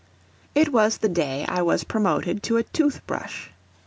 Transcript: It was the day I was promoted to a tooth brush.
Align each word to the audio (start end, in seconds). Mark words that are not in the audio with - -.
It 0.55 0.69
was 0.73 0.97
the 0.97 1.09
day 1.09 1.45
I 1.47 1.61
was 1.61 1.83
promoted 1.83 2.41
to 2.41 2.57
a 2.57 2.63
tooth 2.63 3.05
brush. 3.05 3.51